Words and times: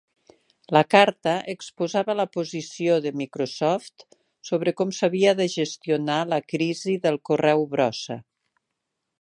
La 0.75 0.81
carta 0.93 1.33
exposava 1.53 2.15
la 2.19 2.25
posició 2.37 2.95
de 3.05 3.11
Microsoft 3.21 4.07
sobre 4.51 4.75
com 4.81 4.97
s'havia 5.01 5.37
de 5.43 5.49
gestionar 5.59 6.19
la 6.35 6.43
crisi 6.55 6.97
del 7.05 7.25
correu 7.31 7.69
brossa. 7.77 8.19